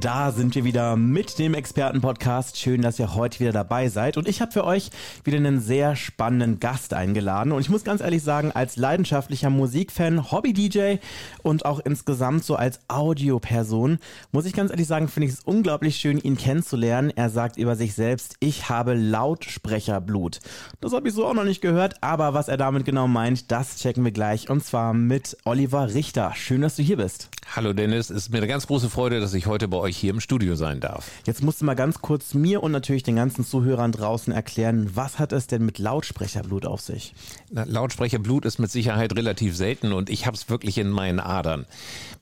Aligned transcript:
Da 0.00 0.30
sind 0.30 0.54
wir 0.54 0.64
wieder 0.64 0.94
mit 0.94 1.38
dem 1.38 1.54
Expertenpodcast. 1.54 2.58
Schön, 2.58 2.82
dass 2.82 2.98
ihr 2.98 3.14
heute 3.14 3.40
wieder 3.40 3.52
dabei 3.52 3.88
seid. 3.88 4.18
Und 4.18 4.28
ich 4.28 4.42
habe 4.42 4.52
für 4.52 4.64
euch 4.64 4.90
wieder 5.24 5.38
einen 5.38 5.58
sehr 5.58 5.96
spannenden 5.96 6.60
Gast 6.60 6.92
eingeladen. 6.92 7.50
Und 7.50 7.62
ich 7.62 7.70
muss 7.70 7.82
ganz 7.82 8.02
ehrlich 8.02 8.22
sagen, 8.22 8.52
als 8.52 8.76
leidenschaftlicher 8.76 9.48
Musikfan, 9.48 10.30
Hobby-DJ 10.30 10.96
und 11.42 11.64
auch 11.64 11.80
insgesamt 11.80 12.44
so 12.44 12.56
als 12.56 12.80
Audioperson, 12.88 13.98
muss 14.32 14.44
ich 14.44 14.52
ganz 14.52 14.70
ehrlich 14.70 14.86
sagen, 14.86 15.08
finde 15.08 15.28
ich 15.28 15.34
es 15.34 15.40
unglaublich 15.40 15.96
schön, 15.96 16.18
ihn 16.18 16.36
kennenzulernen. 16.36 17.10
Er 17.16 17.30
sagt 17.30 17.56
über 17.56 17.74
sich 17.74 17.94
selbst, 17.94 18.36
ich 18.40 18.68
habe 18.68 18.92
Lautsprecherblut. 18.92 20.40
Das 20.82 20.92
habe 20.92 21.08
ich 21.08 21.14
so 21.14 21.26
auch 21.26 21.34
noch 21.34 21.44
nicht 21.44 21.62
gehört, 21.62 22.02
aber 22.02 22.34
was 22.34 22.48
er 22.48 22.58
damit 22.58 22.84
genau 22.84 23.08
meint, 23.08 23.50
das 23.50 23.78
checken 23.78 24.04
wir 24.04 24.12
gleich. 24.12 24.50
Und 24.50 24.62
zwar 24.62 24.92
mit 24.92 25.38
Oliver 25.44 25.94
Richter. 25.94 26.34
Schön, 26.34 26.60
dass 26.60 26.76
du 26.76 26.82
hier 26.82 26.98
bist. 26.98 27.30
Hallo 27.54 27.72
Dennis, 27.72 28.10
es 28.10 28.24
ist 28.24 28.30
mir 28.30 28.38
eine 28.38 28.48
ganz 28.48 28.66
große 28.66 28.90
Freude, 28.90 29.20
dass 29.20 29.32
ich 29.32 29.46
heute 29.46 29.68
bei 29.68 29.76
euch 29.78 29.85
hier 29.94 30.10
im 30.10 30.20
Studio 30.20 30.54
sein 30.54 30.80
darf. 30.80 31.10
Jetzt 31.24 31.42
musst 31.42 31.60
du 31.60 31.64
mal 31.64 31.74
ganz 31.74 32.00
kurz 32.00 32.34
mir 32.34 32.62
und 32.62 32.72
natürlich 32.72 33.02
den 33.02 33.16
ganzen 33.16 33.44
Zuhörern 33.44 33.92
draußen 33.92 34.32
erklären, 34.32 34.90
was 34.94 35.18
hat 35.18 35.32
es 35.32 35.46
denn 35.46 35.64
mit 35.64 35.78
Lautsprecherblut 35.78 36.66
auf 36.66 36.80
sich? 36.80 37.14
Na, 37.50 37.64
Lautsprecherblut 37.64 38.44
ist 38.44 38.58
mit 38.58 38.70
Sicherheit 38.70 39.14
relativ 39.16 39.56
selten 39.56 39.92
und 39.92 40.10
ich 40.10 40.26
habe 40.26 40.36
es 40.36 40.48
wirklich 40.48 40.78
in 40.78 40.90
meinen 40.90 41.20
Adern. 41.20 41.66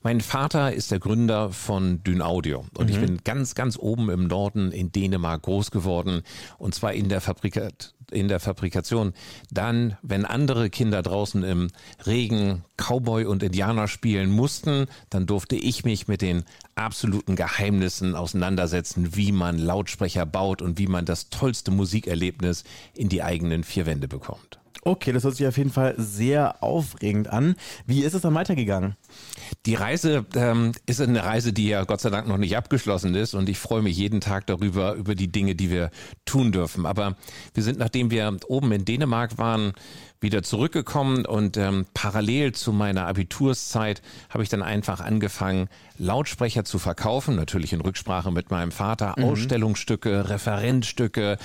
Mein 0.03 0.21
Vater 0.21 0.73
ist 0.73 0.91
der 0.91 0.99
Gründer 0.99 1.51
von 1.51 2.03
Dyn 2.03 2.21
Audio 2.21 2.65
und 2.77 2.89
mhm. 2.89 2.93
ich 2.93 2.99
bin 2.99 3.19
ganz, 3.23 3.55
ganz 3.55 3.77
oben 3.77 4.09
im 4.09 4.27
Norden 4.27 4.71
in 4.71 4.91
Dänemark 4.91 5.43
groß 5.43 5.71
geworden 5.71 6.21
und 6.57 6.75
zwar 6.75 6.93
in 6.93 7.09
der 7.09 7.21
Fabrikat 7.21 7.93
in 8.11 8.27
der 8.27 8.39
Fabrikation. 8.39 9.13
Dann, 9.51 9.97
wenn 10.01 10.25
andere 10.25 10.69
Kinder 10.69 11.01
draußen 11.01 11.43
im 11.43 11.69
Regen 12.05 12.63
Cowboy 12.77 13.25
und 13.25 13.43
Indianer 13.43 13.87
spielen 13.87 14.31
mussten, 14.31 14.87
dann 15.09 15.25
durfte 15.25 15.55
ich 15.55 15.85
mich 15.85 16.07
mit 16.07 16.21
den 16.21 16.43
absoluten 16.75 17.35
Geheimnissen 17.35 18.15
auseinandersetzen, 18.15 19.15
wie 19.15 19.31
man 19.31 19.57
Lautsprecher 19.57 20.25
baut 20.25 20.61
und 20.61 20.77
wie 20.77 20.87
man 20.87 21.05
das 21.05 21.29
tollste 21.29 21.71
Musikerlebnis 21.71 22.63
in 22.93 23.09
die 23.09 23.23
eigenen 23.23 23.63
vier 23.63 23.85
Wände 23.85 24.07
bekommt. 24.07 24.59
Okay, 24.87 25.11
das 25.11 25.23
hört 25.23 25.35
sich 25.35 25.47
auf 25.47 25.57
jeden 25.57 25.71
Fall 25.71 25.95
sehr 25.97 26.61
aufregend 26.61 27.27
an. 27.27 27.55
Wie 27.87 28.03
ist 28.03 28.13
es 28.13 28.21
dann 28.21 28.35
weitergegangen? 28.35 28.95
Die 29.65 29.73
Reise 29.73 30.27
ähm, 30.35 30.73
ist 30.85 31.01
eine 31.01 31.23
Reise, 31.23 31.53
die 31.53 31.69
ja 31.69 31.85
Gott 31.85 32.01
sei 32.01 32.11
Dank 32.11 32.27
noch 32.27 32.37
nicht 32.37 32.55
abgeschlossen 32.55 33.15
ist 33.15 33.33
und 33.33 33.49
ich 33.49 33.57
freue 33.57 33.81
mich 33.81 33.97
jeden 33.97 34.21
Tag 34.21 34.45
darüber, 34.45 34.93
über 34.93 35.15
die 35.15 35.31
Dinge, 35.31 35.55
die 35.55 35.71
wir 35.71 35.89
tun 36.25 36.51
dürfen. 36.51 36.85
Aber 36.85 37.15
wir 37.55 37.63
sind, 37.63 37.79
nachdem 37.79 38.11
wir 38.11 38.37
oben 38.47 38.71
in 38.73 38.85
Dänemark 38.85 39.39
waren, 39.39 39.73
wieder 40.25 40.43
zurückgekommen 40.43 41.25
und 41.25 41.55
ähm, 41.55 41.85
parallel 41.93 42.51
zu 42.51 42.73
meiner 42.73 43.07
Abiturszeit 43.07 44.01
habe 44.29 44.43
ich 44.43 44.49
dann 44.49 44.61
einfach 44.61 44.99
angefangen, 44.99 45.69
Lautsprecher 45.97 46.65
zu 46.65 46.77
verkaufen, 46.77 47.37
natürlich 47.37 47.71
in 47.71 47.79
Rücksprache 47.79 48.31
mit 48.31 48.51
meinem 48.51 48.71
Vater, 48.71 49.15
mhm. 49.17 49.23
Ausstellungsstücke, 49.23 50.29
Referenzstücke 50.29 51.37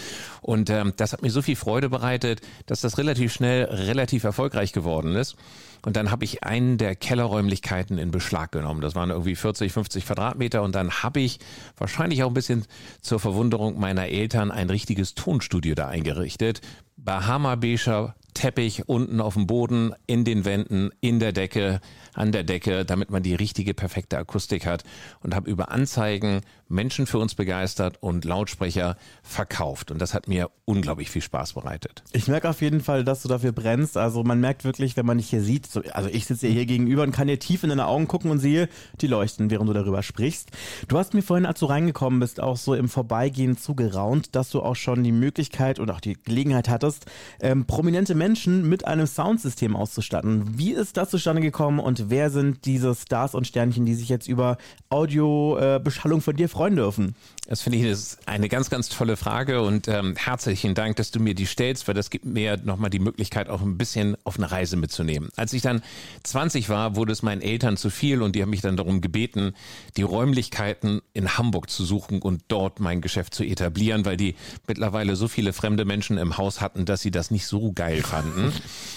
und 0.42 0.70
ähm, 0.70 0.92
das 0.96 1.12
hat 1.12 1.22
mir 1.22 1.30
so 1.30 1.42
viel 1.42 1.54
Freude 1.54 1.88
bereitet, 1.88 2.40
dass 2.66 2.80
das 2.80 2.98
relativ 2.98 3.32
schnell 3.32 3.66
relativ 3.66 4.24
erfolgreich 4.24 4.72
geworden 4.72 5.14
ist. 5.14 5.36
Und 5.82 5.96
dann 5.96 6.10
habe 6.10 6.24
ich 6.24 6.44
einen 6.44 6.76
der 6.76 6.94
Kellerräumlichkeiten 6.94 7.98
in 7.98 8.10
Beschlag 8.10 8.52
genommen. 8.52 8.80
Das 8.80 8.94
waren 8.94 9.10
irgendwie 9.10 9.34
40, 9.34 9.72
50 9.72 10.06
Quadratmeter. 10.06 10.62
Und 10.62 10.74
dann 10.74 11.02
habe 11.02 11.20
ich 11.20 11.38
wahrscheinlich 11.78 12.22
auch 12.22 12.28
ein 12.28 12.34
bisschen 12.34 12.66
zur 13.00 13.18
Verwunderung 13.18 13.78
meiner 13.80 14.08
Eltern 14.08 14.50
ein 14.50 14.68
richtiges 14.68 15.14
Tonstudio 15.14 15.74
da 15.74 15.88
eingerichtet. 15.88 16.60
Bahama-Becher 16.96 18.14
Teppich 18.34 18.88
unten 18.88 19.20
auf 19.20 19.34
dem 19.34 19.46
Boden, 19.46 19.92
in 20.06 20.24
den 20.24 20.44
Wänden, 20.44 20.90
in 21.00 21.20
der 21.20 21.32
Decke, 21.32 21.80
an 22.14 22.32
der 22.32 22.44
Decke, 22.44 22.84
damit 22.84 23.10
man 23.10 23.22
die 23.22 23.34
richtige, 23.34 23.74
perfekte 23.74 24.18
Akustik 24.18 24.66
hat 24.66 24.84
und 25.22 25.34
habe 25.34 25.50
über 25.50 25.70
Anzeigen 25.70 26.40
Menschen 26.70 27.06
für 27.06 27.18
uns 27.18 27.34
begeistert 27.34 27.98
und 28.00 28.24
Lautsprecher 28.24 28.96
verkauft. 29.22 29.90
Und 29.90 30.00
das 30.00 30.14
hat 30.14 30.28
mir 30.28 30.50
unglaublich 30.64 31.10
viel 31.10 31.22
Spaß 31.22 31.54
bereitet. 31.54 32.04
Ich 32.12 32.28
merke 32.28 32.48
auf 32.48 32.62
jeden 32.62 32.80
Fall, 32.80 33.04
dass 33.04 33.22
du 33.22 33.28
dafür 33.28 33.52
brennst. 33.52 33.96
Also 33.96 34.22
man 34.22 34.40
merkt 34.40 34.64
wirklich, 34.64 34.96
wenn 34.96 35.04
man 35.04 35.18
dich 35.18 35.30
hier 35.30 35.42
sieht, 35.42 35.68
also 35.92 36.08
ich 36.08 36.26
sitze 36.26 36.46
hier 36.46 36.66
gegenüber 36.66 37.02
und 37.02 37.10
kann 37.10 37.26
dir 37.26 37.38
tief 37.38 37.64
in 37.64 37.70
deine 37.70 37.86
Augen 37.86 38.06
gucken 38.06 38.30
und 38.30 38.38
sehe, 38.38 38.68
die 39.00 39.08
leuchten, 39.08 39.50
während 39.50 39.68
du 39.68 39.72
darüber 39.72 40.02
sprichst. 40.02 40.50
Du 40.86 40.96
hast 40.96 41.12
mir 41.12 41.22
vorhin, 41.22 41.44
als 41.44 41.58
du 41.58 41.66
reingekommen 41.66 42.20
bist, 42.20 42.40
auch 42.40 42.56
so 42.56 42.74
im 42.74 42.88
Vorbeigehen 42.88 43.56
zugeraunt, 43.56 44.36
dass 44.36 44.50
du 44.50 44.62
auch 44.62 44.76
schon 44.76 45.02
die 45.02 45.12
Möglichkeit 45.12 45.80
und 45.80 45.90
auch 45.90 46.00
die 46.00 46.14
Gelegenheit 46.14 46.68
hattest, 46.68 47.06
ähm, 47.40 47.66
prominente 47.66 48.14
Menschen 48.14 48.29
mit 48.36 48.86
einem 48.86 49.06
Soundsystem 49.06 49.76
auszustatten. 49.76 50.58
Wie 50.58 50.72
ist 50.72 50.96
das 50.96 51.10
zustande 51.10 51.40
gekommen 51.40 51.78
und 51.78 52.10
wer 52.10 52.30
sind 52.30 52.64
diese 52.64 52.94
Stars 52.94 53.34
und 53.34 53.46
Sternchen, 53.46 53.86
die 53.86 53.94
sich 53.94 54.08
jetzt 54.08 54.28
über 54.28 54.58
Audiobeschallung 54.88 56.18
äh, 56.18 56.22
von 56.22 56.36
dir 56.36 56.48
freuen? 56.48 56.80
dürfen? 56.80 57.14
Das 57.46 57.62
finde 57.62 57.78
ich 57.78 57.84
ist 57.84 58.18
eine 58.26 58.48
ganz, 58.48 58.70
ganz 58.70 58.88
tolle 58.88 59.16
Frage 59.16 59.60
und 59.62 59.88
ähm, 59.88 60.14
herzlichen 60.16 60.74
Dank, 60.74 60.96
dass 60.96 61.10
du 61.10 61.20
mir 61.20 61.34
die 61.34 61.46
stellst, 61.46 61.88
weil 61.88 61.94
das 61.94 62.08
gibt 62.08 62.24
mir 62.24 62.58
nochmal 62.58 62.90
die 62.90 63.00
Möglichkeit, 63.00 63.48
auch 63.48 63.60
ein 63.60 63.76
bisschen 63.76 64.16
auf 64.24 64.36
eine 64.36 64.50
Reise 64.50 64.76
mitzunehmen. 64.76 65.30
Als 65.36 65.52
ich 65.52 65.60
dann 65.60 65.82
20 66.22 66.68
war, 66.68 66.96
wurde 66.96 67.12
es 67.12 67.22
meinen 67.22 67.42
Eltern 67.42 67.76
zu 67.76 67.90
viel 67.90 68.22
und 68.22 68.36
die 68.36 68.42
haben 68.42 68.50
mich 68.50 68.60
dann 68.60 68.76
darum 68.76 69.00
gebeten, 69.00 69.54
die 69.96 70.02
Räumlichkeiten 70.02 71.02
in 71.12 71.36
Hamburg 71.36 71.68
zu 71.70 71.84
suchen 71.84 72.22
und 72.22 72.42
dort 72.48 72.78
mein 72.78 73.00
Geschäft 73.00 73.34
zu 73.34 73.42
etablieren, 73.42 74.04
weil 74.04 74.16
die 74.16 74.36
mittlerweile 74.68 75.16
so 75.16 75.26
viele 75.26 75.52
fremde 75.52 75.84
Menschen 75.84 76.18
im 76.18 76.38
Haus 76.38 76.60
hatten, 76.60 76.84
dass 76.84 77.00
sie 77.00 77.10
das 77.10 77.30
nicht 77.30 77.46
so 77.46 77.72
geil 77.72 78.00
fanden. 78.10 78.52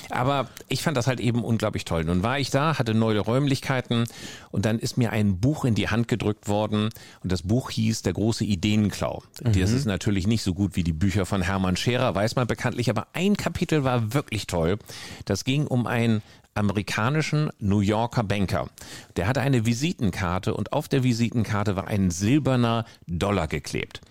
Aber 0.09 0.49
ich 0.67 0.83
fand 0.83 0.97
das 0.97 1.07
halt 1.07 1.19
eben 1.19 1.43
unglaublich 1.43 1.85
toll. 1.85 2.03
Nun 2.03 2.23
war 2.23 2.37
ich 2.37 2.49
da, 2.49 2.77
hatte 2.77 2.93
neue 2.93 3.19
Räumlichkeiten 3.19 4.05
und 4.51 4.65
dann 4.65 4.79
ist 4.79 4.97
mir 4.97 5.11
ein 5.11 5.39
Buch 5.39 5.65
in 5.65 5.75
die 5.75 5.89
Hand 5.89 6.07
gedrückt 6.07 6.47
worden 6.47 6.89
und 7.23 7.31
das 7.31 7.43
Buch 7.43 7.71
hieß 7.71 8.01
Der 8.01 8.13
große 8.13 8.43
Ideenklau. 8.43 9.23
Mhm. 9.43 9.59
Das 9.59 9.71
ist 9.71 9.85
natürlich 9.85 10.27
nicht 10.27 10.43
so 10.43 10.53
gut 10.53 10.75
wie 10.75 10.83
die 10.83 10.93
Bücher 10.93 11.25
von 11.25 11.41
Hermann 11.41 11.77
Scherer, 11.77 12.13
weiß 12.13 12.35
man 12.35 12.47
bekanntlich, 12.47 12.89
aber 12.89 13.07
ein 13.13 13.37
Kapitel 13.37 13.83
war 13.83 14.13
wirklich 14.13 14.47
toll. 14.47 14.77
Das 15.25 15.43
ging 15.43 15.65
um 15.67 15.87
einen 15.87 16.21
amerikanischen 16.55 17.49
New 17.59 17.79
Yorker 17.79 18.23
Banker. 18.23 18.69
Der 19.15 19.27
hatte 19.27 19.41
eine 19.41 19.65
Visitenkarte 19.65 20.53
und 20.53 20.73
auf 20.73 20.87
der 20.87 21.03
Visitenkarte 21.03 21.75
war 21.75 21.87
ein 21.87 22.11
silberner 22.11 22.85
Dollar 23.07 23.47
geklebt. 23.47 24.01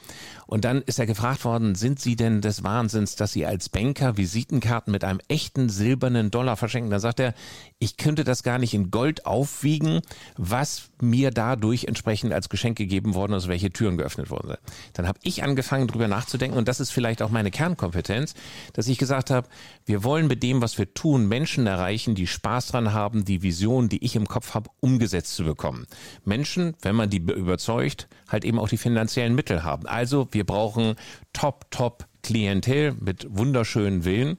Und 0.52 0.66
dann 0.66 0.82
ist 0.82 0.98
er 0.98 1.06
gefragt 1.06 1.46
worden, 1.46 1.74
sind 1.74 1.98
Sie 1.98 2.14
denn 2.14 2.42
des 2.42 2.62
Wahnsinns, 2.62 3.16
dass 3.16 3.32
Sie 3.32 3.46
als 3.46 3.70
Banker 3.70 4.18
Visitenkarten 4.18 4.92
mit 4.92 5.02
einem 5.02 5.20
echten 5.28 5.70
silbernen 5.70 6.30
Dollar 6.30 6.58
verschenken? 6.58 6.90
Da 6.90 6.98
sagt 6.98 7.20
er, 7.20 7.32
ich 7.78 7.96
könnte 7.96 8.22
das 8.22 8.42
gar 8.42 8.58
nicht 8.58 8.74
in 8.74 8.90
Gold 8.90 9.24
aufwiegen, 9.24 10.02
was 10.36 10.90
mir 11.00 11.30
dadurch 11.30 11.84
entsprechend 11.84 12.34
als 12.34 12.50
Geschenk 12.50 12.76
gegeben 12.76 13.14
worden 13.14 13.32
ist, 13.32 13.48
welche 13.48 13.70
Türen 13.70 13.96
geöffnet 13.96 14.28
worden 14.28 14.48
sind. 14.48 14.60
Dann 14.92 15.08
habe 15.08 15.18
ich 15.22 15.42
angefangen, 15.42 15.88
drüber 15.88 16.06
nachzudenken 16.06 16.58
und 16.58 16.68
das 16.68 16.80
ist 16.80 16.90
vielleicht 16.90 17.22
auch 17.22 17.30
meine 17.30 17.50
Kernkompetenz, 17.50 18.34
dass 18.74 18.88
ich 18.88 18.98
gesagt 18.98 19.30
habe, 19.30 19.48
wir 19.86 20.04
wollen 20.04 20.26
mit 20.26 20.42
dem, 20.42 20.60
was 20.60 20.76
wir 20.76 20.92
tun, 20.92 21.28
Menschen 21.28 21.66
erreichen, 21.66 22.14
die 22.14 22.26
Spaß 22.32 22.68
dran 22.68 22.92
haben, 22.92 23.24
die 23.24 23.42
Vision, 23.42 23.88
die 23.88 24.04
ich 24.04 24.16
im 24.16 24.26
Kopf 24.26 24.54
habe, 24.54 24.70
umgesetzt 24.80 25.34
zu 25.34 25.44
bekommen. 25.44 25.86
Menschen, 26.24 26.74
wenn 26.82 26.96
man 26.96 27.10
die 27.10 27.18
überzeugt, 27.18 28.08
halt 28.28 28.44
eben 28.44 28.58
auch 28.58 28.68
die 28.68 28.76
finanziellen 28.76 29.34
Mittel 29.34 29.62
haben. 29.62 29.86
Also 29.86 30.28
wir 30.32 30.44
brauchen 30.44 30.96
top, 31.32 31.70
top 31.70 32.06
Klientel 32.22 32.94
mit 33.00 33.26
wunderschönen 33.28 34.04
Willen. 34.04 34.38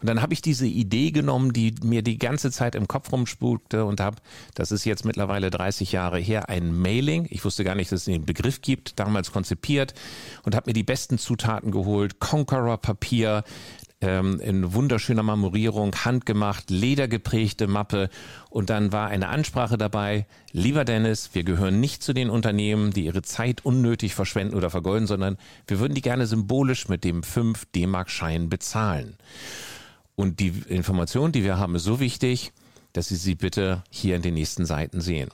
Und 0.00 0.08
dann 0.08 0.22
habe 0.22 0.34
ich 0.34 0.42
diese 0.42 0.66
Idee 0.66 1.10
genommen, 1.10 1.52
die 1.52 1.74
mir 1.82 2.02
die 2.02 2.18
ganze 2.18 2.50
Zeit 2.50 2.74
im 2.74 2.86
Kopf 2.86 3.12
rumspukte 3.12 3.84
und 3.84 4.00
habe, 4.00 4.16
das 4.54 4.70
ist 4.70 4.84
jetzt 4.84 5.04
mittlerweile 5.04 5.50
30 5.50 5.92
Jahre 5.92 6.18
her, 6.18 6.48
ein 6.48 6.78
Mailing. 6.78 7.26
Ich 7.30 7.44
wusste 7.44 7.64
gar 7.64 7.74
nicht, 7.74 7.90
dass 7.90 8.00
es 8.00 8.04
den 8.04 8.26
Begriff 8.26 8.60
gibt, 8.60 8.98
damals 8.98 9.32
konzipiert 9.32 9.94
und 10.44 10.54
habe 10.54 10.70
mir 10.70 10.74
die 10.74 10.82
besten 10.82 11.18
Zutaten 11.18 11.70
geholt. 11.70 12.20
Conqueror 12.20 12.76
Papier, 12.76 13.44
ähm, 14.00 14.40
in 14.40 14.74
wunderschöner 14.74 15.22
Marmorierung, 15.22 15.94
handgemacht, 16.04 16.70
ledergeprägte 16.70 17.66
Mappe 17.66 18.10
und 18.50 18.70
dann 18.70 18.92
war 18.92 19.08
eine 19.08 19.28
Ansprache 19.28 19.78
dabei, 19.78 20.26
lieber 20.52 20.84
Dennis, 20.84 21.30
wir 21.32 21.44
gehören 21.44 21.80
nicht 21.80 22.02
zu 22.02 22.12
den 22.12 22.28
Unternehmen, 22.28 22.92
die 22.92 23.06
ihre 23.06 23.22
Zeit 23.22 23.64
unnötig 23.64 24.14
verschwenden 24.14 24.54
oder 24.54 24.70
vergeuden, 24.70 25.06
sondern 25.06 25.38
wir 25.66 25.80
würden 25.80 25.94
die 25.94 26.02
gerne 26.02 26.26
symbolisch 26.26 26.88
mit 26.88 27.04
dem 27.04 27.22
5 27.22 27.66
D-Mark-Schein 27.74 28.48
bezahlen. 28.48 29.16
Und 30.14 30.40
die 30.40 30.52
Information, 30.68 31.32
die 31.32 31.44
wir 31.44 31.58
haben, 31.58 31.74
ist 31.74 31.84
so 31.84 32.00
wichtig, 32.00 32.52
dass 32.92 33.08
Sie 33.08 33.16
sie 33.16 33.34
bitte 33.34 33.82
hier 33.90 34.16
in 34.16 34.22
den 34.22 34.34
nächsten 34.34 34.64
Seiten 34.64 35.02
sehen. 35.02 35.28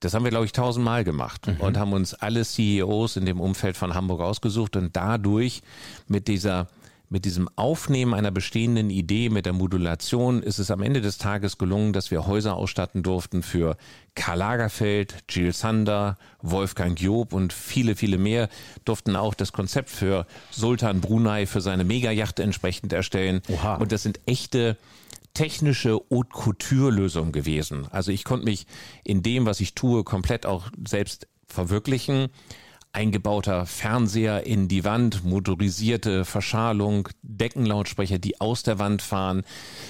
Das 0.00 0.14
haben 0.14 0.24
wir, 0.24 0.30
glaube 0.30 0.46
ich, 0.46 0.52
tausendmal 0.52 1.04
gemacht 1.04 1.46
mhm. 1.46 1.60
und 1.60 1.76
haben 1.76 1.92
uns 1.92 2.14
alle 2.14 2.44
CEOs 2.44 3.16
in 3.16 3.26
dem 3.26 3.40
Umfeld 3.40 3.76
von 3.76 3.94
Hamburg 3.94 4.20
ausgesucht 4.20 4.76
und 4.76 4.96
dadurch 4.96 5.62
mit 6.08 6.26
dieser 6.26 6.68
mit 7.10 7.24
diesem 7.24 7.48
Aufnehmen 7.56 8.14
einer 8.14 8.30
bestehenden 8.30 8.88
Idee, 8.88 9.28
mit 9.28 9.44
der 9.44 9.52
Modulation, 9.52 10.44
ist 10.44 10.60
es 10.60 10.70
am 10.70 10.80
Ende 10.80 11.00
des 11.00 11.18
Tages 11.18 11.58
gelungen, 11.58 11.92
dass 11.92 12.12
wir 12.12 12.26
Häuser 12.26 12.54
ausstatten 12.54 13.02
durften 13.02 13.42
für 13.42 13.76
Karl 14.14 14.38
Lagerfeld, 14.38 15.16
Jill 15.28 15.52
Sander, 15.52 16.16
Wolfgang 16.40 16.98
Job 16.98 17.32
und 17.32 17.52
viele, 17.52 17.96
viele 17.96 18.16
mehr 18.16 18.48
durften 18.84 19.16
auch 19.16 19.34
das 19.34 19.52
Konzept 19.52 19.90
für 19.90 20.24
Sultan 20.52 21.00
Brunei 21.00 21.46
für 21.46 21.60
seine 21.60 21.82
Megajacht 21.82 22.38
entsprechend 22.38 22.92
erstellen. 22.92 23.42
Oha. 23.48 23.74
Und 23.74 23.90
das 23.90 24.04
sind 24.04 24.20
echte 24.26 24.76
technische 25.34 25.98
Haute 26.12 26.28
Couture 26.30 26.92
Lösungen 26.92 27.32
gewesen. 27.32 27.88
Also 27.90 28.12
ich 28.12 28.22
konnte 28.22 28.44
mich 28.44 28.66
in 29.02 29.22
dem, 29.22 29.46
was 29.46 29.60
ich 29.60 29.74
tue, 29.74 30.04
komplett 30.04 30.46
auch 30.46 30.70
selbst 30.86 31.26
verwirklichen 31.48 32.28
eingebauter 32.92 33.66
Fernseher 33.66 34.46
in 34.46 34.68
die 34.68 34.84
Wand, 34.84 35.24
motorisierte 35.24 36.24
Verschalung, 36.24 37.08
Deckenlautsprecher, 37.22 38.18
die 38.18 38.40
aus 38.40 38.62
der 38.62 38.78
Wand 38.78 39.02
fahren. 39.02 39.42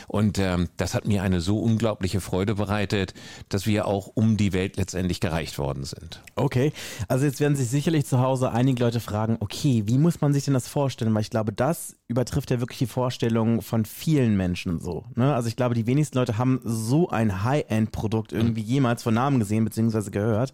Und 0.07 0.39
ähm, 0.39 0.69
das 0.77 0.95
hat 0.95 1.07
mir 1.07 1.23
eine 1.23 1.41
so 1.41 1.59
unglaubliche 1.61 2.21
Freude 2.21 2.55
bereitet, 2.55 3.15
dass 3.49 3.67
wir 3.67 3.87
auch 3.87 4.11
um 4.15 4.37
die 4.37 4.53
Welt 4.53 4.77
letztendlich 4.77 5.21
gereicht 5.21 5.59
worden 5.59 5.85
sind. 5.85 6.23
Okay, 6.37 6.73
also 7.09 7.25
jetzt 7.25 7.41
werden 7.41 7.57
sich 7.57 7.69
sicherlich 7.69 8.07
zu 8.07 8.21
Hause 8.21 8.53
einige 8.53 8.83
Leute 8.83 9.01
fragen, 9.01 9.37
okay, 9.41 9.85
wie 9.87 9.99
muss 9.99 10.21
man 10.21 10.33
sich 10.33 10.45
denn 10.45 10.55
das 10.55 10.69
vorstellen? 10.69 11.15
Weil 11.15 11.23
ich 11.23 11.31
glaube, 11.31 11.53
das 11.53 11.97
übertrifft 12.11 12.51
ja 12.51 12.59
wirklich 12.59 12.81
die 12.81 12.87
Vorstellung 12.87 13.63
von 13.63 13.85
vielen 13.85 14.37
Menschen 14.37 14.81
so. 14.81 15.05
Ne? 15.15 15.33
Also 15.33 15.49
ich 15.49 15.55
glaube, 15.55 15.77
die 15.77 15.87
wenigsten 15.87 16.19
Leute 16.19 16.39
haben 16.39 16.61
so 16.65 17.09
ein 17.09 17.45
High-End-Produkt 17.45 18.33
irgendwie 18.33 18.63
jemals 18.63 19.05
von 19.05 19.15
Namen 19.15 19.39
gesehen 19.39 19.65
bzw. 19.65 20.11
gehört. 20.11 20.53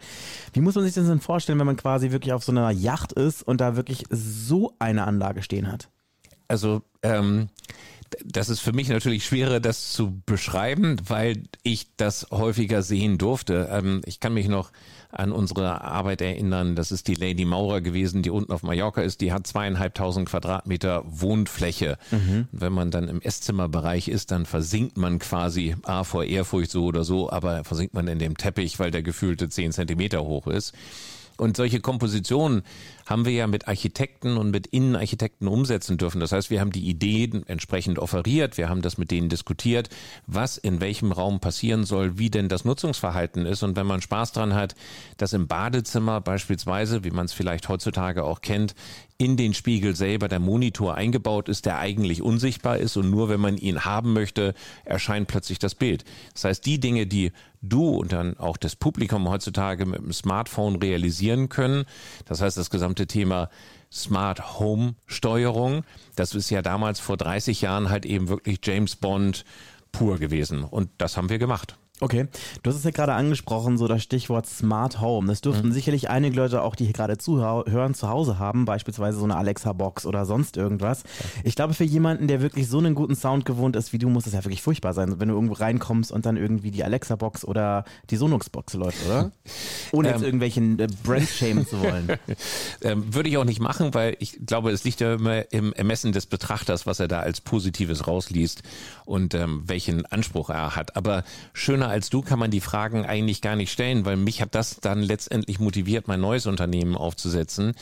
Wie 0.53 0.61
muss 0.61 0.75
man 0.75 0.85
sich 0.85 0.93
das 0.93 1.07
denn 1.07 1.21
vorstellen, 1.21 1.59
wenn 1.59 1.67
man 1.67 1.79
quasi 1.79 2.11
wirklich 2.11 2.35
auf 2.35 2.45
so 2.45 2.53
einer 2.53 2.71
Yacht 2.71 3.15
ist 3.15 3.43
und 3.43 3.63
da 3.63 3.75
wirklich 3.75 4.05
so 4.11 4.75
eine 4.79 5.07
Anlage 5.07 5.43
stehen 5.43 5.73
hat? 5.73 5.89
Also 6.47 6.83
ähm, 7.03 7.49
das 8.25 8.49
ist 8.49 8.61
für 8.61 8.73
mich 8.73 8.89
natürlich 8.89 9.25
schwerer, 9.25 9.61
das 9.61 9.93
zu 9.93 10.21
beschreiben, 10.27 10.97
weil 11.07 11.45
ich 11.63 11.89
das 11.97 12.29
häufiger 12.31 12.83
sehen 12.83 13.19
durfte. 13.19 13.69
Ähm, 13.71 14.03
ich 14.05 14.21
kann 14.21 14.35
mich 14.35 14.49
noch 14.49 14.71
an 15.11 15.33
unsere 15.33 15.83
Arbeit 15.83 16.21
erinnern. 16.21 16.77
Das 16.77 16.93
ist 16.93 17.09
die 17.09 17.15
Lady 17.15 17.45
Maurer 17.45 17.81
gewesen, 17.81 18.23
die 18.23 18.31
unten 18.31 18.53
auf 18.53 18.63
Mallorca 18.63 19.03
ist. 19.03 19.21
Die 19.21 19.33
hat 19.33 19.47
zweieinhalbtausend 19.47 20.29
Quadratmeter 20.29 21.05
Wohnfläche. 21.07 21.97
Mhm. 22.11 22.49
Wenn 22.53 22.73
man 22.73 22.91
dann 22.91 23.09
im 23.09 23.21
Esszimmerbereich 23.21 24.09
ist, 24.09 24.31
dann 24.31 24.47
versinkt 24.47 24.97
man 24.97 25.19
quasi, 25.19 25.75
ah, 25.85 26.05
vor 26.05 26.25
Ehrfurcht 26.25 26.71
so 26.71 26.85
oder 26.85 27.05
so, 27.05 27.31
aber 27.31 27.65
versinkt 27.65 27.95
man 27.95 28.09
in 28.09 28.19
dem 28.19 28.37
Teppich, 28.37 28.79
weil 28.79 28.91
der 28.91 29.03
gefühlte 29.03 29.49
zehn 29.49 29.73
Zentimeter 29.73 30.23
hoch 30.23 30.47
ist. 30.47 30.75
Und 31.39 31.57
solche 31.57 31.81
Kompositionen 31.81 32.63
haben 33.07 33.25
wir 33.25 33.33
ja 33.33 33.47
mit 33.47 33.69
Architekten 33.69 34.37
und 34.37 34.51
mit 34.51 34.67
Innenarchitekten 34.67 35.49
umsetzen 35.49 35.97
dürfen. 35.97 36.21
Das 36.21 36.33
heißt, 36.33 36.51
wir 36.51 36.61
haben 36.61 36.73
die 36.73 36.89
Ideen 36.89 37.47
entsprechend 37.47 37.99
offeriert, 37.99 38.59
wir 38.59 38.69
haben 38.69 38.83
das 38.83 38.99
mit 38.99 39.11
denen 39.11 39.29
diskutiert, 39.29 39.89
was 40.27 40.59
in 40.59 40.81
welchem 40.81 41.13
Raum 41.13 41.41
passieren 41.41 41.85
soll, 41.85 42.19
wie 42.19 42.31
denn 42.31 42.49
das 42.49 42.65
Nutzungsverhalten 42.65 43.47
ist. 43.47 43.63
Und 43.63 43.77
wenn 43.77 43.87
man 43.87 44.03
Spaß 44.03 44.33
dran 44.33 44.55
hat, 44.55 44.75
dass 45.17 45.33
im 45.33 45.47
Badezimmer 45.47 46.21
beispielsweise, 46.21 47.05
wie 47.05 47.11
man 47.11 47.27
es 47.27 47.33
vielleicht 47.33 47.69
heutzutage 47.69 48.25
auch 48.25 48.41
kennt, 48.41 48.75
in 49.19 49.37
den 49.37 49.55
Spiegel 49.55 49.97
selber 49.97 50.29
der 50.29 50.41
Monitor 50.41 50.95
eingebaut 50.95 51.49
ist, 51.49 51.65
der 51.65 51.79
eigentlich 51.79 52.21
unsichtbar 52.21 52.79
ist 52.79 52.97
und 52.97 53.11
nur 53.11 53.29
wenn 53.29 53.41
man 53.41 53.57
ihn 53.57 53.85
haben 53.85 54.13
möchte, 54.13 54.55
erscheint 54.85 55.27
plötzlich 55.27 55.59
das 55.59 55.75
Bild. 55.75 56.05
Das 56.35 56.45
heißt, 56.45 56.67
die 56.67 56.81
Dinge, 56.81 57.07
die 57.07 57.33
du 57.63 57.89
und 57.89 58.13
dann 58.13 58.37
auch 58.37 58.59
das 58.59 58.77
Publikum 58.77 59.29
heutzutage 59.29 59.87
mit 59.87 59.99
dem 59.99 60.13
Smartphone 60.13 60.77
realisieren 60.77 61.49
können, 61.49 61.85
das 62.27 62.43
heißt 62.43 62.59
das 62.59 62.71
gesamte 62.97 63.07
Thema 63.07 63.51
Smart 63.93 64.59
Home 64.59 64.95
Steuerung, 65.07 65.85
das 66.17 66.35
ist 66.35 66.51
ja 66.51 66.63
damals 66.63 66.99
vor 66.99 67.17
30 67.17 67.61
Jahren 67.61 67.91
halt 67.91 68.05
eben 68.05 68.29
wirklich 68.29 68.59
James 68.65 68.97
Bond 68.97 69.45
pur 69.93 70.19
gewesen 70.19 70.65
und 70.65 70.91
das 70.99 71.17
haben 71.17 71.29
wir 71.29 71.39
gemacht. 71.39 71.77
Okay, 71.99 72.27
du 72.63 72.71
hast 72.71 72.77
es 72.77 72.85
ja 72.85 72.91
gerade 72.91 73.15
angesprochen, 73.15 73.79
so 73.79 73.89
das 73.89 74.03
Stichwort 74.03 74.47
Smart 74.47 75.01
Home. 75.01 75.29
Das 75.29 75.41
dürften 75.41 75.69
mhm. 75.69 75.73
sicherlich 75.73 76.11
einige 76.11 76.37
Leute 76.37 76.61
auch, 76.61 76.75
die 76.75 76.85
hier 76.85 76.93
gerade 76.93 77.17
zuhören, 77.17 77.95
zu 77.95 78.11
Hause 78.11 78.39
haben, 78.39 78.67
beispielsweise 78.67 79.19
so 79.19 79.25
eine 79.25 79.37
Alexa-Box 79.37 80.05
oder 80.05 80.27
sonst 80.27 80.59
irgendwas. 80.59 81.05
Ich 81.43 81.57
glaube, 81.57 81.73
für 81.73 81.85
jemanden, 81.85 82.29
der 82.29 82.43
wirklich 82.43 82.69
so 82.69 82.79
einen 82.79 82.95
guten 82.95 83.17
Sound 83.17 83.47
gewohnt 83.47 83.77
ist 83.77 83.95
wie 83.95 83.99
du, 83.99 84.11
muss 84.11 84.25
das 84.25 84.35
ja 84.35 84.45
wirklich 84.45 84.61
furchtbar 84.61 84.93
sein, 84.93 85.19
wenn 85.21 85.29
du 85.29 85.35
irgendwo 85.35 85.55
reinkommst 85.55 86.13
und 86.13 86.27
dann 86.27 86.37
irgendwie 86.37 86.71
die 86.71 86.85
Alexa-Box 86.85 87.47
oder 87.47 87.85
die 88.11 88.17
Sonox-Box 88.17 88.75
läuft, 88.75 89.07
oder? 89.07 89.33
Ohne 89.93 90.09
jetzt 90.09 90.19
ähm, 90.19 90.25
irgendwelchen 90.25 90.79
äh, 90.79 90.89
Brand 91.03 91.29
shamen 91.29 91.67
zu 91.67 91.81
wollen. 91.81 92.13
ähm, 92.83 93.15
würde 93.15 93.31
ich 93.31 93.39
auch 93.39 93.45
nicht 93.45 93.61
machen, 93.61 93.95
weil 93.95 94.19
ich 94.21 94.39
glaube, 94.45 94.71
es 94.71 94.85
liegt 94.85 95.01
ja 95.01 95.15
immer 95.15 95.51
im 95.51 95.73
Ermessen 95.73 96.13
des 96.13 96.27
Betrachters, 96.27 96.87
was 96.87 97.01
er 97.01 97.09
da 97.09 97.21
als 97.21 97.41
Positives 97.41 98.07
rausliest 98.07 98.63
und 99.07 99.33
ähm, 99.33 99.63
welchen 99.65 100.05
Anspruch 100.05 100.51
er 100.51 100.77
hat. 100.77 100.95
Aber 100.95 101.25
schöner 101.55 101.86
jünger 101.87 101.97
als 101.97 102.11
du 102.11 102.23
kann 102.23 102.39
man 102.39 102.51
die 102.51 102.61
Fragen 102.61 103.05
eigentlich 103.05 103.41
gar 103.41 103.57
nicht 103.57 103.73
stellen, 103.73 104.05
weil 104.05 104.17
mich 104.17 104.43
hat 104.43 104.55
das 104.55 104.81
dann 104.81 105.03
letztendlich 105.03 105.59
motiviert, 105.61 106.09
mein 106.09 106.21
neues 106.21 106.47
Unternehmen 106.47 106.97
aufzusetzen, 106.97 107.75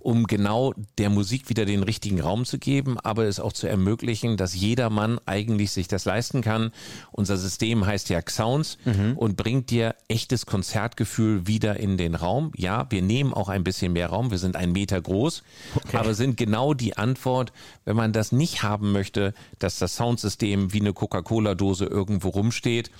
um 0.00 0.26
genau 0.26 0.72
der 0.98 1.10
Musik 1.10 1.48
wieder 1.48 1.64
den 1.64 1.82
richtigen 1.82 2.20
Raum 2.20 2.44
zu 2.44 2.58
geben, 2.58 2.98
aber 3.00 3.24
es 3.24 3.40
auch 3.40 3.52
zu 3.52 3.66
ermöglichen, 3.66 4.36
dass 4.36 4.54
jeder 4.54 4.90
Mann 4.90 5.18
eigentlich 5.26 5.72
sich 5.72 5.88
das 5.88 6.04
leisten 6.04 6.42
kann. 6.42 6.70
Unser 7.10 7.36
System 7.36 7.86
heißt 7.86 8.08
ja 8.10 8.20
Sounds 8.28 8.78
mhm. 8.84 9.16
und 9.16 9.36
bringt 9.36 9.70
dir 9.70 9.94
echtes 10.08 10.46
Konzertgefühl 10.46 11.46
wieder 11.46 11.80
in 11.80 11.96
den 11.96 12.14
Raum. 12.14 12.52
Ja, 12.56 12.86
wir 12.90 13.02
nehmen 13.02 13.34
auch 13.34 13.48
ein 13.48 13.64
bisschen 13.64 13.92
mehr 13.92 14.08
Raum. 14.08 14.30
Wir 14.30 14.38
sind 14.38 14.56
einen 14.56 14.72
Meter 14.72 15.00
groß, 15.00 15.42
okay. 15.74 15.96
aber 15.96 16.14
sind 16.14 16.36
genau 16.36 16.74
die 16.74 16.96
Antwort, 16.96 17.52
wenn 17.84 17.96
man 17.96 18.12
das 18.12 18.32
nicht 18.32 18.62
haben 18.62 18.92
möchte, 18.92 19.34
dass 19.58 19.78
das 19.78 19.96
Soundsystem 19.96 20.72
wie 20.72 20.80
eine 20.80 20.92
Coca-Cola-Dose 20.92 21.86
irgendwo 21.86 22.28
rumsteht 22.28 22.90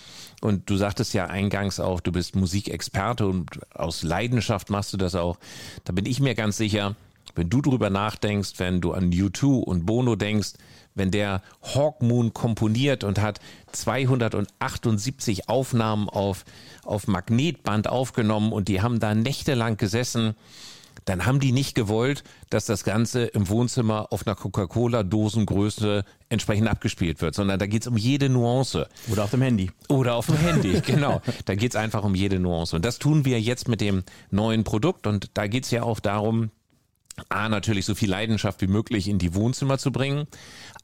und 0.46 0.70
du 0.70 0.76
sagtest 0.76 1.12
ja 1.12 1.26
eingangs 1.26 1.80
auch, 1.80 2.00
du 2.00 2.12
bist 2.12 2.36
Musikexperte 2.36 3.26
und 3.26 3.58
aus 3.74 4.04
Leidenschaft 4.04 4.70
machst 4.70 4.92
du 4.92 4.96
das 4.96 5.16
auch. 5.16 5.38
Da 5.84 5.92
bin 5.92 6.06
ich 6.06 6.20
mir 6.20 6.36
ganz 6.36 6.56
sicher, 6.56 6.94
wenn 7.34 7.50
du 7.50 7.60
drüber 7.60 7.90
nachdenkst, 7.90 8.52
wenn 8.58 8.80
du 8.80 8.92
an 8.92 9.10
U2 9.10 9.64
und 9.64 9.86
Bono 9.86 10.14
denkst, 10.14 10.52
wenn 10.94 11.10
der 11.10 11.42
Hawkmoon 11.62 12.32
komponiert 12.32 13.02
und 13.02 13.20
hat 13.20 13.40
278 13.72 15.48
Aufnahmen 15.48 16.08
auf, 16.08 16.44
auf 16.84 17.08
Magnetband 17.08 17.88
aufgenommen 17.88 18.52
und 18.52 18.68
die 18.68 18.80
haben 18.82 19.00
da 19.00 19.16
nächtelang 19.16 19.76
gesessen 19.76 20.36
dann 21.04 21.26
haben 21.26 21.40
die 21.40 21.52
nicht 21.52 21.74
gewollt, 21.74 22.24
dass 22.50 22.66
das 22.66 22.84
Ganze 22.84 23.24
im 23.24 23.48
Wohnzimmer 23.48 24.12
auf 24.12 24.26
einer 24.26 24.34
Coca-Cola-Dosengröße 24.34 26.04
entsprechend 26.28 26.68
abgespielt 26.68 27.20
wird, 27.20 27.34
sondern 27.34 27.58
da 27.58 27.66
geht 27.66 27.82
es 27.82 27.88
um 27.88 27.96
jede 27.96 28.28
Nuance. 28.28 28.88
Oder 29.08 29.24
auf 29.24 29.30
dem 29.30 29.42
Handy. 29.42 29.70
Oder 29.88 30.14
auf 30.14 30.26
dem 30.26 30.36
Handy, 30.36 30.80
genau. 30.86 31.22
Da 31.44 31.54
geht 31.54 31.72
es 31.72 31.76
einfach 31.76 32.02
um 32.02 32.14
jede 32.14 32.40
Nuance. 32.40 32.74
Und 32.74 32.84
das 32.84 32.98
tun 32.98 33.24
wir 33.24 33.40
jetzt 33.40 33.68
mit 33.68 33.80
dem 33.80 34.02
neuen 34.30 34.64
Produkt. 34.64 35.06
Und 35.06 35.30
da 35.34 35.46
geht 35.46 35.64
es 35.64 35.70
ja 35.70 35.82
auch 35.82 36.00
darum, 36.00 36.50
A, 37.28 37.48
natürlich 37.48 37.86
so 37.86 37.94
viel 37.94 38.10
Leidenschaft 38.10 38.60
wie 38.60 38.66
möglich 38.66 39.08
in 39.08 39.18
die 39.18 39.34
Wohnzimmer 39.34 39.78
zu 39.78 39.90
bringen. 39.90 40.26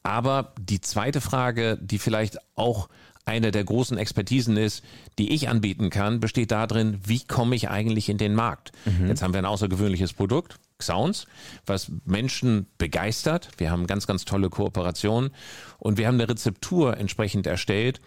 Aber 0.01 0.53
die 0.59 0.81
zweite 0.81 1.21
Frage, 1.21 1.77
die 1.81 1.99
vielleicht 1.99 2.37
auch 2.55 2.89
eine 3.25 3.51
der 3.51 3.63
großen 3.63 3.97
Expertisen 3.97 4.57
ist, 4.57 4.83
die 5.17 5.31
ich 5.31 5.49
anbieten 5.49 5.89
kann, 5.89 6.19
besteht 6.19 6.51
darin, 6.51 6.99
wie 7.05 7.23
komme 7.25 7.55
ich 7.55 7.69
eigentlich 7.69 8.09
in 8.09 8.17
den 8.17 8.35
Markt? 8.35 8.71
Mhm. 8.85 9.07
Jetzt 9.07 9.21
haben 9.21 9.33
wir 9.33 9.39
ein 9.39 9.45
außergewöhnliches 9.45 10.13
Produkt, 10.13 10.59
Sounds, 10.81 11.25
was 11.65 11.91
Menschen 12.05 12.67
begeistert. 12.77 13.49
Wir 13.57 13.71
haben 13.71 13.87
ganz, 13.87 14.07
ganz 14.07 14.25
tolle 14.25 14.49
Kooperationen 14.49 15.31
und 15.79 15.97
wir 15.97 16.07
haben 16.07 16.15
eine 16.15 16.27
Rezeptur 16.27 16.97
entsprechend 16.97 17.47
erstellt, 17.47 18.01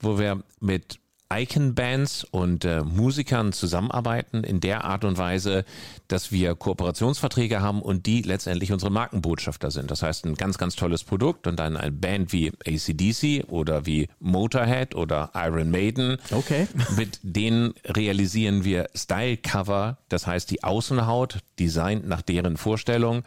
wo 0.00 0.18
wir 0.18 0.42
mit 0.60 0.98
Icon-Bands 1.32 2.24
und 2.24 2.64
äh, 2.64 2.82
Musikern 2.82 3.52
zusammenarbeiten 3.52 4.44
in 4.44 4.60
der 4.60 4.84
Art 4.84 5.04
und 5.04 5.18
Weise, 5.18 5.64
dass 6.08 6.32
wir 6.32 6.54
Kooperationsverträge 6.54 7.60
haben 7.60 7.82
und 7.82 8.06
die 8.06 8.22
letztendlich 8.22 8.72
unsere 8.72 8.90
Markenbotschafter 8.90 9.70
sind. 9.70 9.90
Das 9.90 10.02
heißt, 10.02 10.24
ein 10.24 10.34
ganz, 10.34 10.56
ganz 10.56 10.74
tolles 10.74 11.04
Produkt 11.04 11.46
und 11.46 11.58
dann 11.58 11.76
eine 11.76 11.92
Band 11.92 12.32
wie 12.32 12.52
ACDC 12.66 13.44
oder 13.48 13.84
wie 13.84 14.08
Motorhead 14.20 14.94
oder 14.94 15.30
Iron 15.34 15.70
Maiden. 15.70 16.16
Okay. 16.30 16.66
Mit 16.96 17.20
denen 17.22 17.74
realisieren 17.84 18.64
wir 18.64 18.88
Style-Cover, 18.94 19.98
das 20.08 20.26
heißt 20.26 20.50
die 20.50 20.64
Außenhaut, 20.64 21.40
designt 21.58 22.08
nach 22.08 22.22
deren 22.22 22.56
Vorstellung. 22.56 23.22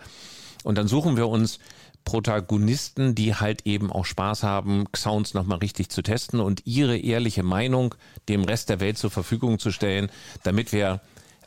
Und 0.63 0.77
dann 0.77 0.87
suchen 0.87 1.17
wir 1.17 1.27
uns 1.27 1.59
Protagonisten, 2.03 3.15
die 3.15 3.35
halt 3.35 3.65
eben 3.65 3.91
auch 3.91 4.05
Spaß 4.05 4.43
haben, 4.43 4.85
Sounds 4.95 5.33
nochmal 5.33 5.59
richtig 5.59 5.89
zu 5.89 6.01
testen 6.01 6.39
und 6.39 6.65
ihre 6.65 6.97
ehrliche 6.97 7.43
Meinung 7.43 7.95
dem 8.29 8.43
Rest 8.43 8.69
der 8.69 8.79
Welt 8.79 8.97
zur 8.97 9.11
Verfügung 9.11 9.59
zu 9.59 9.71
stellen, 9.71 10.09
damit 10.43 10.73
wir 10.73 11.01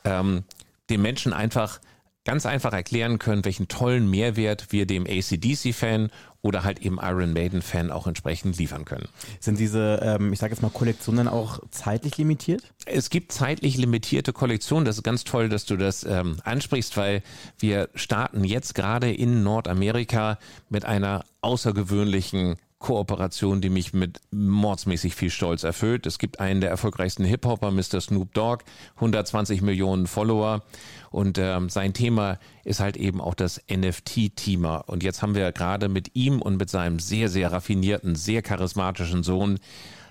ähm, 0.04 0.44
den 0.90 1.02
Menschen 1.02 1.32
einfach 1.32 1.80
ganz 2.24 2.46
einfach 2.46 2.72
erklären 2.72 3.18
können, 3.18 3.44
welchen 3.44 3.68
tollen 3.68 4.08
Mehrwert 4.10 4.66
wir 4.70 4.86
dem 4.86 5.06
ACDC-Fan 5.06 6.10
oder 6.44 6.62
halt 6.62 6.80
eben 6.80 6.98
Iron 7.00 7.32
Maiden-Fan 7.32 7.90
auch 7.90 8.06
entsprechend 8.06 8.58
liefern 8.58 8.84
können. 8.84 9.08
Sind 9.40 9.58
diese, 9.58 10.00
ähm, 10.02 10.32
ich 10.32 10.38
sage 10.38 10.52
jetzt 10.52 10.60
mal, 10.60 10.70
Kollektionen 10.70 11.26
auch 11.26 11.58
zeitlich 11.70 12.18
limitiert? 12.18 12.62
Es 12.84 13.08
gibt 13.08 13.32
zeitlich 13.32 13.78
limitierte 13.78 14.34
Kollektionen. 14.34 14.84
Das 14.84 14.96
ist 14.96 15.02
ganz 15.02 15.24
toll, 15.24 15.48
dass 15.48 15.64
du 15.64 15.76
das 15.76 16.04
ähm, 16.04 16.36
ansprichst, 16.44 16.96
weil 16.98 17.22
wir 17.58 17.88
starten 17.94 18.44
jetzt 18.44 18.74
gerade 18.74 19.12
in 19.12 19.42
Nordamerika 19.42 20.38
mit 20.68 20.84
einer 20.84 21.24
außergewöhnlichen 21.40 22.56
Kooperation, 22.84 23.62
die 23.62 23.70
mich 23.70 23.94
mit 23.94 24.20
mordsmäßig 24.30 25.14
viel 25.14 25.30
Stolz 25.30 25.62
erfüllt. 25.62 26.04
Es 26.04 26.18
gibt 26.18 26.38
einen 26.38 26.60
der 26.60 26.68
erfolgreichsten 26.68 27.24
Hip-Hopper, 27.24 27.70
Mr. 27.70 27.98
Snoop 27.98 28.34
Dogg, 28.34 28.62
120 28.96 29.62
Millionen 29.62 30.06
Follower 30.06 30.62
und 31.10 31.38
ähm, 31.38 31.70
sein 31.70 31.94
Thema 31.94 32.38
ist 32.62 32.80
halt 32.80 32.98
eben 32.98 33.22
auch 33.22 33.32
das 33.32 33.58
NFT-Thema. 33.72 34.76
Und 34.86 35.02
jetzt 35.02 35.22
haben 35.22 35.34
wir 35.34 35.50
gerade 35.52 35.88
mit 35.88 36.14
ihm 36.14 36.42
und 36.42 36.58
mit 36.58 36.68
seinem 36.68 36.98
sehr, 36.98 37.30
sehr 37.30 37.52
raffinierten, 37.52 38.16
sehr 38.16 38.42
charismatischen 38.42 39.22
Sohn 39.22 39.60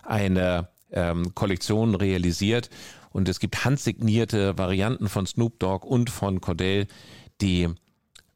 eine 0.01 0.69
ähm, 0.91 1.35
Kollektion 1.35 1.93
realisiert. 1.93 2.71
Und 3.11 3.29
es 3.29 3.39
gibt 3.39 3.65
handsignierte 3.65 4.57
Varianten 4.57 5.09
von 5.09 5.27
Snoop 5.27 5.59
Dogg 5.59 5.85
und 5.85 6.09
von 6.09 6.41
Cordell, 6.41 6.87
die 7.39 7.69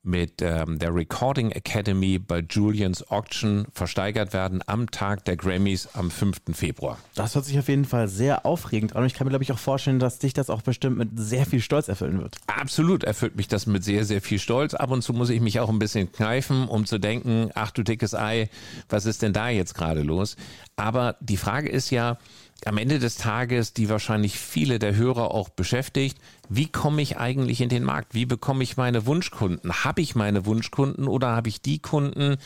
mit 0.08 0.42
ähm, 0.42 0.80
der 0.80 0.96
Recording 0.96 1.52
Academy 1.52 2.18
bei 2.18 2.40
Julians 2.40 3.10
Auction 3.12 3.68
versteigert 3.74 4.34
werden 4.34 4.64
am 4.66 4.90
Tag 4.90 5.26
der 5.26 5.36
Grammys 5.36 5.90
am 5.94 6.10
5. 6.10 6.38
Februar. 6.54 6.98
Das 7.14 7.36
hört 7.36 7.46
sich 7.46 7.60
auf 7.60 7.68
jeden 7.68 7.86
Fall 7.86 8.08
sehr 8.08 8.46
aufregend 8.46 8.96
an 8.96 9.02
und 9.02 9.08
ich 9.08 9.14
kann 9.14 9.26
mir, 9.26 9.32
glaube 9.32 9.44
ich, 9.44 9.52
auch 9.52 9.60
vorstellen, 9.60 10.00
dass 10.00 10.20
dich 10.20 10.34
das 10.34 10.50
auch 10.50 10.62
bestimmt 10.62 10.98
mit 10.98 11.10
sehr 11.16 11.46
viel 11.46 11.62
Stolz 11.62 11.88
erfüllen 11.88 12.20
wird. 12.20 12.38
Absolut 12.48 13.04
erfüllt 13.04 13.36
mich 13.36 13.48
das 13.48 13.68
mit 13.68 13.84
sehr, 13.84 14.06
sehr 14.06 14.22
viel 14.22 14.40
Stolz. 14.40 14.74
Ab 14.74 14.92
und 14.92 15.02
zu 15.02 15.14
muss 15.14 15.30
ich 15.30 15.42
mich 15.42 15.60
auch 15.60 15.70
ein 15.70 15.80
bisschen 15.80 16.12
kneifen, 16.12 16.68
um 16.68 16.86
zu 16.86 16.98
denken, 16.98 17.52
ach 17.54 17.72
du 17.72 17.84
dickes 17.84 18.16
Ei, 18.16 18.50
was 18.90 19.06
ist 19.06 19.22
denn 19.22 19.34
da 19.34 19.50
jetzt 19.50 19.76
gerade 19.76 20.02
los? 20.02 20.38
Aber 20.78 21.18
die 21.20 21.38
Frage 21.38 21.70
ist 21.70 21.90
ja, 21.90 22.18
am 22.66 22.78
Ende 22.78 23.00
des 23.00 23.16
Tages, 23.16 23.74
die 23.74 23.90
wahrscheinlich 23.90 24.40
viele 24.40 24.80
der 24.80 24.96
Hörer 24.96 25.32
auch 25.32 25.50
beschäftigt, 25.50 26.18
wie 26.50 26.68
komme 26.68 27.02
ich 27.02 27.18
eigentlich 27.18 27.62
in 27.62 27.70
den 27.70 27.84
Markt? 27.84 28.14
Wie 28.14 28.26
bekomme 28.26 28.64
ich 28.64 28.78
meine 28.78 29.06
Wunschkunden? 29.06 29.72
Habe 29.84 30.02
ich 30.02 30.16
meine 30.16 30.46
Wunschkunden 30.46 31.08
oder 31.08 31.30
habe 31.30 31.50
ich 31.50 31.62
die 31.62 31.80
Kunden, 31.80 32.38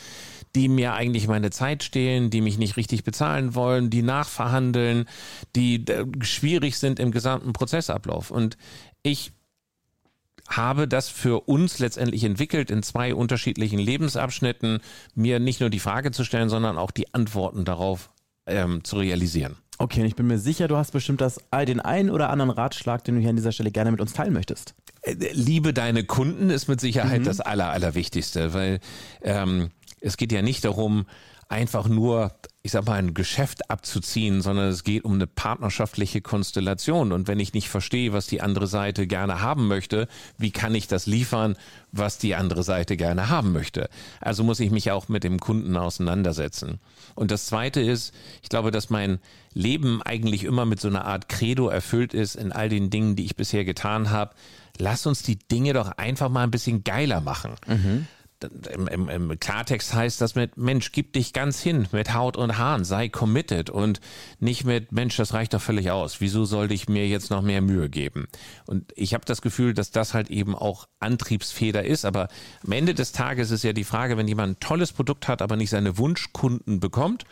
die 0.54 0.68
mir 0.68 0.94
eigentlich 0.94 1.28
meine 1.28 1.50
Zeit 1.50 1.82
stehlen, 1.82 2.30
die 2.30 2.40
mich 2.40 2.58
nicht 2.58 2.76
richtig 2.76 3.04
bezahlen 3.04 3.54
wollen, 3.54 3.90
die 3.90 4.02
nachverhandeln, 4.02 5.06
die 5.56 5.86
äh, 5.86 6.04
schwierig 6.20 6.78
sind 6.78 6.98
im 7.00 7.10
gesamten 7.10 7.52
Prozessablauf? 7.52 8.30
Und 8.30 8.58
ich 9.02 9.32
habe 10.48 10.88
das 10.88 11.08
für 11.08 11.48
uns 11.48 11.78
letztendlich 11.78 12.24
entwickelt, 12.24 12.70
in 12.70 12.82
zwei 12.82 13.14
unterschiedlichen 13.14 13.78
Lebensabschnitten, 13.78 14.80
mir 15.14 15.38
nicht 15.38 15.60
nur 15.60 15.70
die 15.70 15.78
Frage 15.78 16.10
zu 16.10 16.24
stellen, 16.24 16.50
sondern 16.50 16.76
auch 16.76 16.90
die 16.90 17.14
Antworten 17.14 17.64
darauf 17.64 18.10
ähm, 18.46 18.84
zu 18.84 18.96
realisieren. 18.96 19.56
Okay, 19.82 19.98
und 19.98 20.06
ich 20.06 20.14
bin 20.14 20.28
mir 20.28 20.38
sicher, 20.38 20.68
du 20.68 20.76
hast 20.76 20.92
bestimmt 20.92 21.20
das, 21.20 21.40
den 21.66 21.80
einen 21.80 22.08
oder 22.08 22.30
anderen 22.30 22.52
Ratschlag, 22.52 23.02
den 23.02 23.16
du 23.16 23.20
hier 23.20 23.30
an 23.30 23.36
dieser 23.36 23.50
Stelle 23.50 23.72
gerne 23.72 23.90
mit 23.90 24.00
uns 24.00 24.12
teilen 24.12 24.32
möchtest. 24.32 24.76
Äh, 25.00 25.16
liebe 25.32 25.74
deine 25.74 26.04
Kunden 26.04 26.50
ist 26.50 26.68
mit 26.68 26.80
Sicherheit 26.80 27.22
mhm. 27.22 27.24
das 27.24 27.40
Aller, 27.40 27.70
Allerwichtigste, 27.70 28.54
weil 28.54 28.78
ähm, 29.22 29.70
es 30.00 30.16
geht 30.16 30.30
ja 30.30 30.40
nicht 30.40 30.64
darum, 30.64 31.06
einfach 31.52 31.86
nur, 31.86 32.32
ich 32.62 32.72
sag 32.72 32.86
mal, 32.86 32.98
ein 32.98 33.12
Geschäft 33.12 33.70
abzuziehen, 33.70 34.40
sondern 34.40 34.68
es 34.68 34.84
geht 34.84 35.04
um 35.04 35.12
eine 35.12 35.26
partnerschaftliche 35.26 36.22
Konstellation. 36.22 37.12
Und 37.12 37.28
wenn 37.28 37.38
ich 37.38 37.52
nicht 37.52 37.68
verstehe, 37.68 38.14
was 38.14 38.26
die 38.26 38.40
andere 38.40 38.66
Seite 38.66 39.06
gerne 39.06 39.42
haben 39.42 39.68
möchte, 39.68 40.08
wie 40.38 40.50
kann 40.50 40.74
ich 40.74 40.88
das 40.88 41.06
liefern, 41.06 41.56
was 41.92 42.16
die 42.16 42.34
andere 42.34 42.62
Seite 42.62 42.96
gerne 42.96 43.28
haben 43.28 43.52
möchte? 43.52 43.90
Also 44.20 44.44
muss 44.44 44.60
ich 44.60 44.70
mich 44.70 44.90
auch 44.90 45.08
mit 45.08 45.24
dem 45.24 45.40
Kunden 45.40 45.76
auseinandersetzen. 45.76 46.80
Und 47.14 47.30
das 47.30 47.46
Zweite 47.46 47.82
ist, 47.82 48.14
ich 48.42 48.48
glaube, 48.48 48.70
dass 48.70 48.88
mein 48.88 49.18
Leben 49.52 50.00
eigentlich 50.02 50.44
immer 50.44 50.64
mit 50.64 50.80
so 50.80 50.88
einer 50.88 51.04
Art 51.04 51.28
Credo 51.28 51.68
erfüllt 51.68 52.14
ist 52.14 52.34
in 52.34 52.50
all 52.50 52.70
den 52.70 52.88
Dingen, 52.88 53.14
die 53.14 53.26
ich 53.26 53.36
bisher 53.36 53.66
getan 53.66 54.10
habe. 54.10 54.34
Lass 54.78 55.06
uns 55.06 55.22
die 55.22 55.38
Dinge 55.38 55.74
doch 55.74 55.92
einfach 55.98 56.30
mal 56.30 56.44
ein 56.44 56.50
bisschen 56.50 56.82
geiler 56.82 57.20
machen. 57.20 57.56
Mhm. 57.66 58.06
Im, 58.44 58.86
im, 58.88 59.08
Im, 59.08 59.40
Klartext 59.40 59.94
heißt 59.94 60.20
das 60.20 60.34
mit 60.34 60.56
Mensch, 60.56 60.92
gib 60.92 61.12
dich 61.12 61.32
ganz 61.32 61.60
hin 61.60 61.88
mit 61.92 62.14
Haut 62.14 62.36
und 62.36 62.58
Haaren, 62.58 62.84
sei 62.84 63.08
committed 63.08 63.70
und 63.70 64.00
nicht 64.40 64.64
mit 64.64 64.92
Mensch, 64.92 65.16
das 65.16 65.34
reicht 65.34 65.54
doch 65.54 65.60
völlig 65.60 65.90
aus. 65.90 66.20
Wieso 66.20 66.44
sollte 66.44 66.74
ich 66.74 66.88
mir 66.88 67.06
jetzt 67.06 67.30
noch 67.30 67.42
mehr 67.42 67.60
Mühe 67.60 67.88
geben? 67.88 68.28
Und 68.66 68.92
ich 68.96 69.14
habe 69.14 69.24
das 69.24 69.42
Gefühl, 69.42 69.74
dass 69.74 69.90
das 69.90 70.14
halt 70.14 70.30
eben 70.30 70.54
auch 70.54 70.88
Antriebsfeder 71.00 71.84
ist. 71.84 72.04
Aber 72.04 72.28
am 72.64 72.72
Ende 72.72 72.94
des 72.94 73.12
Tages 73.12 73.50
ist 73.50 73.64
ja 73.64 73.72
die 73.72 73.84
Frage, 73.84 74.16
wenn 74.16 74.28
jemand 74.28 74.52
ein 74.52 74.60
tolles 74.60 74.92
Produkt 74.92 75.28
hat, 75.28 75.42
aber 75.42 75.56
nicht 75.56 75.70
seine 75.70 75.98
Wunschkunden 75.98 76.80
bekommt, 76.80 77.24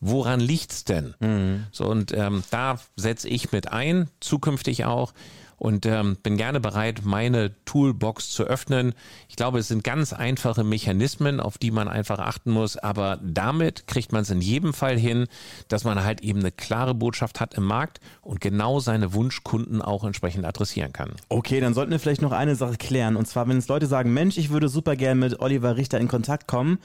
woran 0.00 0.40
liegt's 0.40 0.84
denn? 0.84 1.14
Mhm. 1.20 1.66
So 1.70 1.86
und 1.86 2.12
ähm, 2.12 2.42
da 2.50 2.78
setze 2.96 3.28
ich 3.28 3.52
mit 3.52 3.72
ein, 3.72 4.08
zukünftig 4.20 4.84
auch 4.84 5.14
und 5.62 5.86
ähm, 5.86 6.16
bin 6.20 6.36
gerne 6.36 6.58
bereit, 6.58 7.02
meine 7.04 7.54
Toolbox 7.66 8.30
zu 8.30 8.42
öffnen. 8.42 8.94
Ich 9.28 9.36
glaube, 9.36 9.60
es 9.60 9.68
sind 9.68 9.84
ganz 9.84 10.12
einfache 10.12 10.64
Mechanismen, 10.64 11.38
auf 11.38 11.56
die 11.56 11.70
man 11.70 11.86
einfach 11.86 12.18
achten 12.18 12.50
muss, 12.50 12.76
aber 12.76 13.20
damit 13.22 13.86
kriegt 13.86 14.10
man 14.10 14.22
es 14.22 14.30
in 14.30 14.40
jedem 14.40 14.74
Fall 14.74 14.98
hin, 14.98 15.28
dass 15.68 15.84
man 15.84 16.02
halt 16.02 16.20
eben 16.22 16.40
eine 16.40 16.50
klare 16.50 16.96
Botschaft 16.96 17.38
hat 17.38 17.54
im 17.54 17.62
Markt 17.62 18.00
und 18.22 18.40
genau 18.40 18.80
seine 18.80 19.14
Wunschkunden 19.14 19.80
auch 19.80 20.02
entsprechend 20.02 20.44
adressieren 20.44 20.92
kann. 20.92 21.12
Okay, 21.28 21.60
dann 21.60 21.74
sollten 21.74 21.92
wir 21.92 22.00
vielleicht 22.00 22.22
noch 22.22 22.32
eine 22.32 22.56
Sache 22.56 22.76
klären 22.76 23.14
und 23.14 23.28
zwar, 23.28 23.46
wenn 23.46 23.58
es 23.58 23.68
Leute 23.68 23.86
sagen, 23.86 24.12
Mensch, 24.12 24.38
ich 24.38 24.50
würde 24.50 24.68
super 24.68 24.96
gerne 24.96 25.20
mit 25.20 25.38
Oliver 25.38 25.76
Richter 25.76 26.00
in 26.00 26.08
Kontakt 26.08 26.48
kommen, 26.48 26.80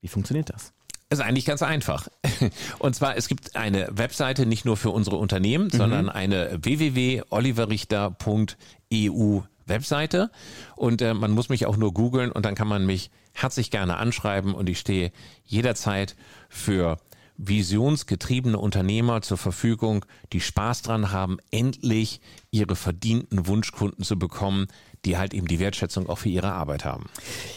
wie 0.00 0.08
funktioniert 0.08 0.50
das? 0.50 0.72
Ist 1.10 1.20
eigentlich 1.20 1.46
ganz 1.46 1.62
einfach. 1.62 2.08
Und 2.78 2.94
zwar, 2.94 3.16
es 3.16 3.26
gibt 3.28 3.56
eine 3.56 3.88
Webseite 3.90 4.46
nicht 4.46 4.64
nur 4.64 4.76
für 4.76 4.90
unsere 4.90 5.16
Unternehmen, 5.16 5.70
mhm. 5.72 5.76
sondern 5.76 6.08
eine 6.08 6.58
www.oliverrichter.eu 6.62 9.40
Webseite. 9.66 10.30
Und 10.76 11.02
äh, 11.02 11.14
man 11.14 11.32
muss 11.32 11.48
mich 11.48 11.66
auch 11.66 11.76
nur 11.76 11.92
googeln 11.92 12.30
und 12.32 12.46
dann 12.46 12.54
kann 12.54 12.68
man 12.68 12.86
mich 12.86 13.10
herzlich 13.34 13.70
gerne 13.70 13.98
anschreiben 13.98 14.54
und 14.54 14.68
ich 14.68 14.78
stehe 14.78 15.12
jederzeit 15.44 16.16
für 16.48 16.98
visionsgetriebene 17.38 18.58
Unternehmer 18.58 19.22
zur 19.22 19.38
Verfügung, 19.38 20.04
die 20.32 20.40
Spaß 20.40 20.82
dran 20.82 21.12
haben, 21.12 21.38
endlich 21.50 22.20
ihre 22.50 22.76
verdienten 22.76 23.46
Wunschkunden 23.46 24.04
zu 24.04 24.18
bekommen, 24.18 24.66
die 25.04 25.16
halt 25.16 25.32
eben 25.32 25.46
die 25.46 25.60
Wertschätzung 25.60 26.08
auch 26.08 26.18
für 26.18 26.28
ihre 26.28 26.52
Arbeit 26.52 26.84
haben. 26.84 27.06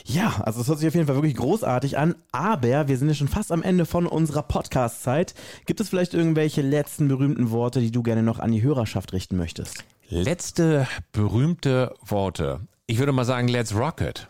Ja, 0.05 0.41
also 0.41 0.59
das 0.59 0.67
hört 0.67 0.79
sich 0.79 0.87
auf 0.87 0.93
jeden 0.93 1.07
Fall 1.07 1.15
wirklich 1.15 1.35
großartig 1.35 1.97
an, 1.97 2.15
aber 2.31 2.87
wir 2.87 2.97
sind 2.97 3.07
ja 3.07 3.15
schon 3.15 3.27
fast 3.27 3.51
am 3.51 3.63
Ende 3.63 3.85
von 3.85 4.05
unserer 4.05 4.43
Podcast-Zeit. 4.43 5.33
Gibt 5.65 5.81
es 5.81 5.89
vielleicht 5.89 6.13
irgendwelche 6.13 6.61
letzten 6.61 7.07
berühmten 7.07 7.49
Worte, 7.49 7.81
die 7.81 7.91
du 7.91 8.03
gerne 8.03 8.23
noch 8.23 8.39
an 8.39 8.51
die 8.51 8.61
Hörerschaft 8.61 9.13
richten 9.13 9.35
möchtest? 9.35 9.83
Letzte 10.09 10.87
berühmte 11.11 11.95
Worte. 12.05 12.61
Ich 12.85 12.99
würde 12.99 13.13
mal 13.13 13.25
sagen, 13.25 13.47
let's 13.47 13.73
rock 13.73 14.01
it. 14.01 14.27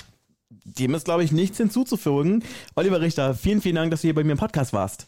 Dem 0.64 0.94
ist, 0.94 1.06
glaube 1.06 1.24
ich, 1.24 1.32
nichts 1.32 1.58
hinzuzufügen. 1.58 2.44
Oliver 2.76 3.02
Richter, 3.02 3.34
vielen, 3.34 3.62
vielen 3.62 3.76
Dank, 3.76 3.92
dass 3.92 4.02
du 4.02 4.08
hier 4.08 4.16
bei 4.16 4.24
mir 4.24 4.34
im 4.34 4.38
Podcast 4.38 4.74
warst. 4.74 5.08